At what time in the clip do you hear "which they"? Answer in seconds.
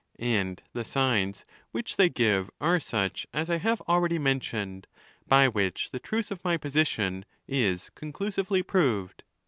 1.69-2.09